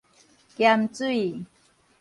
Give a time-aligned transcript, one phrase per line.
[0.57, 1.45] 鹹水